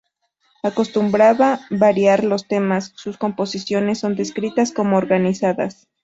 Acostumbraba 0.63 1.59
variar 1.69 2.23
los 2.23 2.47
temas, 2.47 2.91
sus 2.95 3.19
composiciones 3.19 3.99
son 3.99 4.15
descritas 4.15 4.71
como 4.71 4.97
organizadas. 4.97 5.87